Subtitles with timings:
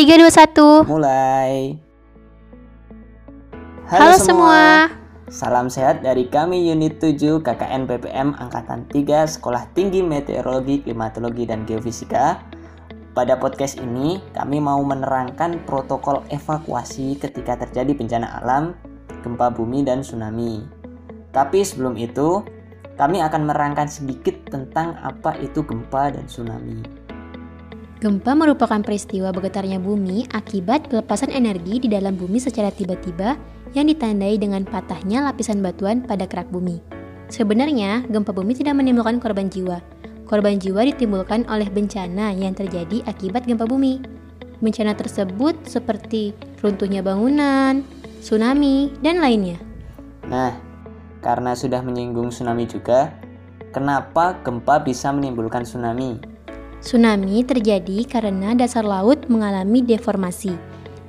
[0.00, 1.76] 3, 2, 1 Mulai.
[3.84, 4.88] Halo, semua.
[5.28, 11.68] Salam sehat dari kami Unit 7 KKN PPM Angkatan 3 Sekolah Tinggi Meteorologi, Klimatologi, dan
[11.68, 12.40] Geofisika.
[13.12, 18.72] Pada podcast ini, kami mau menerangkan protokol evakuasi ketika terjadi bencana alam,
[19.20, 20.64] gempa bumi, dan tsunami.
[21.28, 22.40] Tapi sebelum itu,
[22.96, 26.99] kami akan menerangkan sedikit tentang apa itu gempa dan tsunami.
[28.00, 33.36] Gempa merupakan peristiwa bergetarnya bumi akibat pelepasan energi di dalam bumi secara tiba-tiba
[33.76, 36.80] yang ditandai dengan patahnya lapisan batuan pada kerak bumi.
[37.28, 39.84] Sebenarnya, gempa bumi tidak menimbulkan korban jiwa.
[40.24, 44.00] Korban jiwa ditimbulkan oleh bencana yang terjadi akibat gempa bumi.
[44.64, 46.32] Bencana tersebut seperti
[46.64, 47.84] runtuhnya bangunan,
[48.24, 49.60] tsunami, dan lainnya.
[50.24, 50.56] Nah,
[51.20, 53.12] karena sudah menyinggung tsunami juga,
[53.76, 56.29] kenapa gempa bisa menimbulkan tsunami?
[56.80, 60.56] Tsunami terjadi karena dasar laut mengalami deformasi.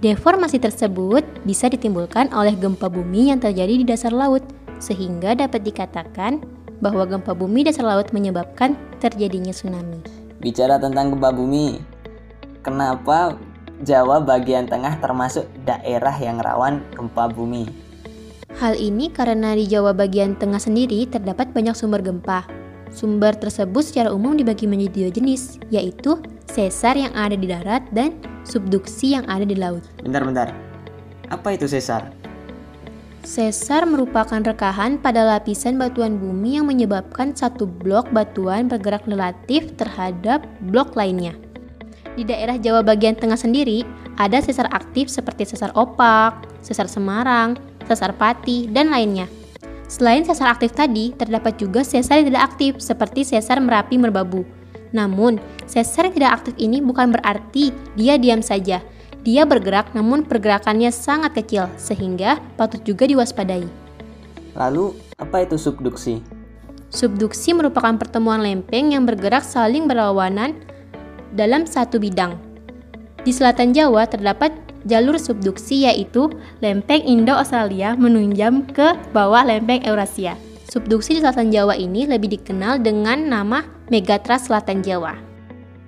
[0.00, 4.40] Deformasi tersebut bisa ditimbulkan oleh gempa bumi yang terjadi di dasar laut,
[4.80, 6.40] sehingga dapat dikatakan
[6.80, 10.00] bahwa gempa bumi dasar laut menyebabkan terjadinya tsunami.
[10.40, 11.84] Bicara tentang gempa bumi,
[12.64, 13.36] kenapa
[13.84, 17.68] Jawa bagian tengah termasuk daerah yang rawan gempa bumi?
[18.56, 22.48] Hal ini karena di Jawa bagian tengah sendiri terdapat banyak sumber gempa,
[22.88, 26.16] Sumber tersebut secara umum dibagi menjadi dua jenis, yaitu
[26.48, 28.16] sesar yang ada di darat dan
[28.48, 29.84] subduksi yang ada di laut.
[30.00, 30.50] Bentar-bentar,
[31.28, 32.08] apa itu sesar?
[33.28, 40.48] Sesar merupakan rekahan pada lapisan batuan bumi yang menyebabkan satu blok batuan bergerak relatif terhadap
[40.64, 41.36] blok lainnya.
[42.16, 43.84] Di daerah Jawa bagian tengah sendiri,
[44.16, 47.54] ada sesar aktif seperti sesar opak, sesar Semarang,
[47.86, 49.28] sesar pati, dan lainnya.
[49.88, 54.44] Selain sesar aktif tadi, terdapat juga sesar yang tidak aktif seperti sesar Merapi Merbabu.
[54.92, 58.84] Namun, sesar yang tidak aktif ini bukan berarti dia diam saja.
[59.24, 63.64] Dia bergerak namun pergerakannya sangat kecil sehingga patut juga diwaspadai.
[64.52, 66.20] Lalu, apa itu subduksi?
[66.92, 70.56] Subduksi merupakan pertemuan lempeng yang bergerak saling berlawanan
[71.32, 72.36] dalam satu bidang.
[73.24, 76.30] Di selatan Jawa terdapat jalur subduksi yaitu
[76.62, 80.38] lempeng Indo-Australia menunjam ke bawah lempeng Eurasia.
[80.68, 85.16] Subduksi di selatan Jawa ini lebih dikenal dengan nama Megatras Selatan Jawa.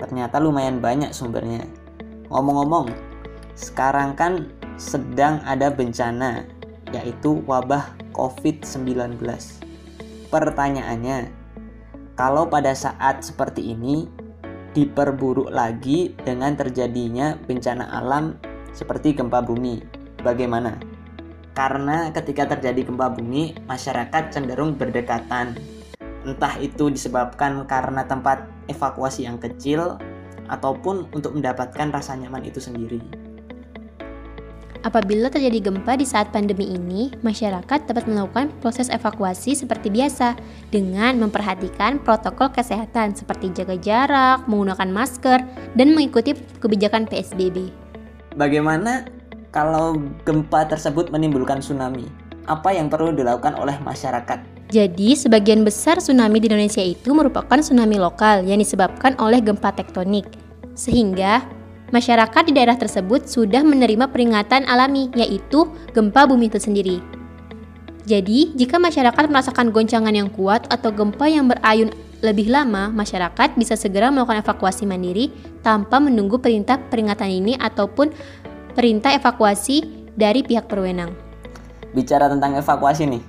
[0.00, 1.68] Ternyata lumayan banyak sumbernya.
[2.32, 2.88] Ngomong-ngomong,
[3.52, 4.48] sekarang kan
[4.80, 6.48] sedang ada bencana,
[6.96, 9.20] yaitu wabah COVID-19.
[10.32, 11.28] Pertanyaannya,
[12.16, 14.08] kalau pada saat seperti ini
[14.72, 18.38] diperburuk lagi dengan terjadinya bencana alam
[18.72, 19.82] seperti gempa bumi.
[20.20, 20.76] Bagaimana?
[21.56, 25.58] Karena ketika terjadi gempa bumi, masyarakat cenderung berdekatan.
[26.24, 29.96] Entah itu disebabkan karena tempat evakuasi yang kecil
[30.50, 33.00] ataupun untuk mendapatkan rasa nyaman itu sendiri.
[34.80, 40.40] Apabila terjadi gempa di saat pandemi ini, masyarakat dapat melakukan proses evakuasi seperti biasa
[40.72, 45.44] dengan memperhatikan protokol kesehatan seperti jaga jarak, menggunakan masker,
[45.76, 46.32] dan mengikuti
[46.64, 47.89] kebijakan PSBB.
[48.38, 49.10] Bagaimana
[49.50, 52.06] kalau gempa tersebut menimbulkan tsunami?
[52.46, 54.38] Apa yang perlu dilakukan oleh masyarakat?
[54.70, 60.30] Jadi, sebagian besar tsunami di Indonesia itu merupakan tsunami lokal yang disebabkan oleh gempa tektonik.
[60.78, 61.42] Sehingga,
[61.90, 67.02] masyarakat di daerah tersebut sudah menerima peringatan alami, yaitu gempa bumi itu sendiri.
[68.06, 73.80] Jadi, jika masyarakat merasakan goncangan yang kuat atau gempa yang berayun lebih lama, masyarakat bisa
[73.80, 75.32] segera melakukan evakuasi mandiri
[75.64, 78.12] tanpa menunggu perintah peringatan ini ataupun
[78.76, 81.16] perintah evakuasi dari pihak berwenang.
[81.96, 83.24] Bicara tentang evakuasi nih,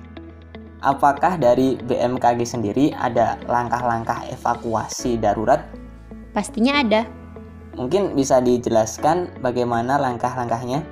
[0.84, 5.64] apakah dari BMKG sendiri ada langkah-langkah evakuasi darurat?
[6.36, 7.08] Pastinya ada.
[7.72, 10.84] Mungkin bisa dijelaskan bagaimana langkah-langkahnya?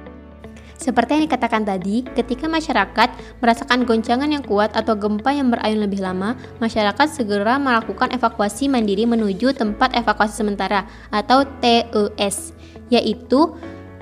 [0.81, 3.13] Seperti yang dikatakan tadi, ketika masyarakat
[3.45, 9.05] merasakan goncangan yang kuat atau gempa yang berayun lebih lama, masyarakat segera melakukan evakuasi mandiri
[9.05, 12.57] menuju tempat evakuasi sementara atau TES,
[12.89, 13.53] yaitu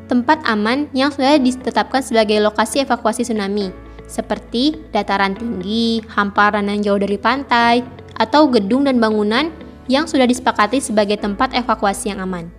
[0.07, 3.75] tempat aman yang sudah ditetapkan sebagai lokasi evakuasi tsunami,
[4.07, 7.83] seperti dataran tinggi, hamparan yang jauh dari pantai,
[8.23, 9.51] atau gedung dan bangunan
[9.91, 12.58] yang sudah disepakati sebagai tempat evakuasi yang aman.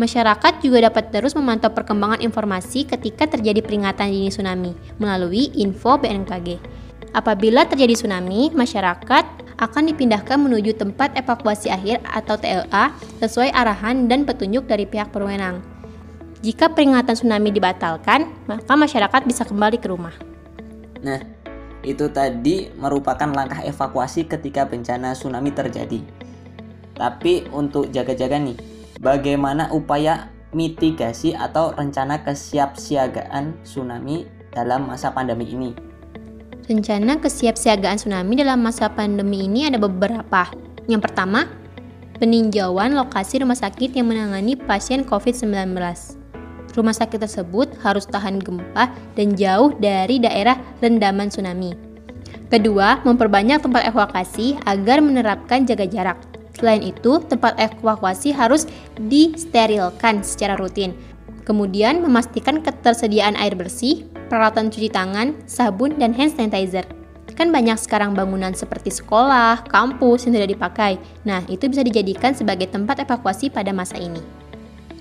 [0.00, 6.56] Masyarakat juga dapat terus memantau perkembangan informasi ketika terjadi peringatan dini tsunami melalui info BMKG.
[7.12, 9.24] Apabila terjadi tsunami, masyarakat
[9.60, 15.60] akan dipindahkan menuju tempat evakuasi akhir atau TLA sesuai arahan dan petunjuk dari pihak berwenang.
[16.40, 20.16] Jika peringatan tsunami dibatalkan, maka masyarakat bisa kembali ke rumah.
[21.04, 21.20] Nah,
[21.84, 26.00] itu tadi merupakan langkah evakuasi ketika bencana tsunami terjadi.
[26.96, 28.69] Tapi untuk jaga-jaga nih,
[29.00, 35.70] bagaimana upaya mitigasi atau rencana kesiapsiagaan tsunami dalam masa pandemi ini?
[36.68, 40.46] Rencana kesiapsiagaan tsunami dalam masa pandemi ini ada beberapa.
[40.86, 41.50] Yang pertama,
[42.20, 45.74] peninjauan lokasi rumah sakit yang menangani pasien COVID-19.
[46.70, 51.74] Rumah sakit tersebut harus tahan gempa dan jauh dari daerah rendaman tsunami.
[52.46, 56.29] Kedua, memperbanyak tempat evakuasi agar menerapkan jaga jarak.
[56.60, 58.68] Selain itu, tempat evakuasi harus
[59.00, 60.92] disterilkan secara rutin.
[61.48, 66.84] Kemudian, memastikan ketersediaan air bersih, peralatan cuci tangan, sabun, dan hand sanitizer.
[67.32, 71.00] Kan banyak sekarang bangunan seperti sekolah, kampus yang tidak dipakai.
[71.24, 74.20] Nah, itu bisa dijadikan sebagai tempat evakuasi pada masa ini.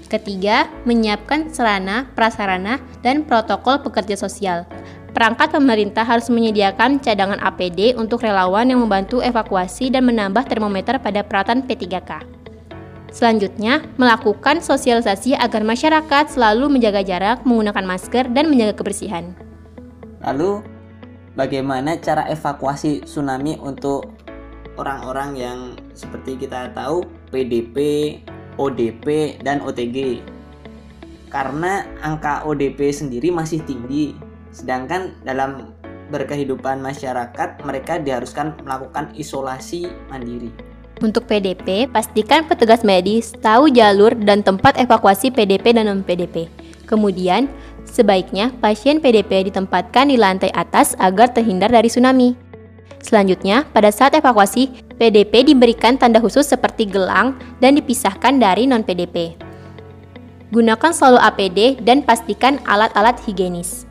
[0.07, 4.65] Ketiga, menyiapkan sarana, prasarana, dan protokol pekerja sosial.
[5.19, 11.27] Perangkat pemerintah harus menyediakan cadangan APD untuk relawan yang membantu evakuasi dan menambah termometer pada
[11.27, 12.23] peralatan P3K.
[13.11, 19.35] Selanjutnya, melakukan sosialisasi agar masyarakat selalu menjaga jarak, menggunakan masker, dan menjaga kebersihan.
[20.23, 20.63] Lalu,
[21.35, 24.07] bagaimana cara evakuasi tsunami untuk
[24.79, 25.59] orang-orang yang
[25.99, 27.75] seperti kita tahu PDP,
[28.55, 30.23] ODP, dan OTG?
[31.27, 35.73] Karena angka ODP sendiri masih tinggi, sedangkan dalam
[36.09, 40.49] berkehidupan masyarakat mereka diharuskan melakukan isolasi mandiri.
[40.99, 46.51] Untuk PDP, pastikan petugas medis tahu jalur dan tempat evakuasi PDP dan non-PDP.
[46.83, 47.47] Kemudian,
[47.87, 52.35] sebaiknya pasien PDP ditempatkan di lantai atas agar terhindar dari tsunami.
[52.99, 59.39] Selanjutnya, pada saat evakuasi, PDP diberikan tanda khusus seperti gelang dan dipisahkan dari non-PDP.
[60.51, 63.87] Gunakan selalu APD dan pastikan alat-alat higienis.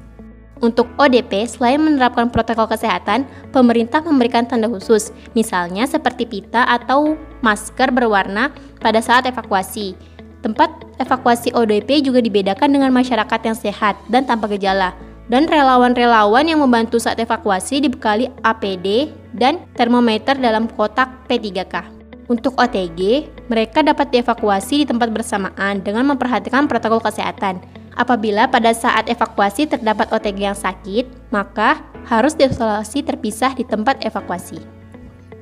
[0.59, 3.23] Untuk ODP, selain menerapkan protokol kesehatan,
[3.55, 7.15] pemerintah memberikan tanda khusus, misalnya seperti pita atau
[7.47, 8.51] masker berwarna
[8.83, 9.95] pada saat evakuasi.
[10.43, 14.95] Tempat evakuasi ODP juga dibedakan dengan masyarakat yang sehat dan tanpa gejala.
[15.29, 21.85] Dan relawan-relawan yang membantu saat evakuasi dibekali APD dan termometer dalam kotak P3K.
[22.33, 27.61] Untuk OTG, mereka dapat dievakuasi di tempat bersamaan dengan memperhatikan protokol kesehatan.
[27.99, 34.63] Apabila pada saat evakuasi terdapat OTG yang sakit, maka harus diisolasi terpisah di tempat evakuasi.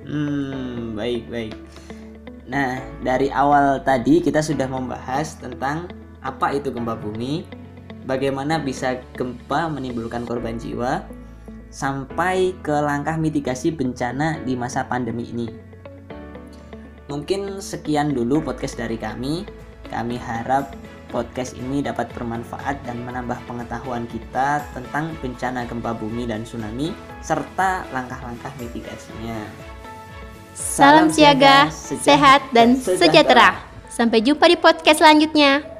[0.09, 1.53] Hmm, baik, baik.
[2.49, 5.93] Nah, dari awal tadi kita sudah membahas tentang
[6.25, 7.45] apa itu gempa bumi,
[8.09, 11.05] bagaimana bisa gempa menimbulkan korban jiwa,
[11.69, 15.53] sampai ke langkah mitigasi bencana di masa pandemi ini.
[17.13, 19.45] Mungkin sekian dulu podcast dari kami.
[19.87, 20.75] Kami harap
[21.13, 27.87] podcast ini dapat bermanfaat dan menambah pengetahuan kita tentang bencana gempa bumi dan tsunami serta
[27.93, 29.45] langkah-langkah mitigasinya.
[30.57, 33.61] Salam siaga, sehat dan sejahtera.
[33.93, 35.76] Sampai jumpa di podcast selanjutnya.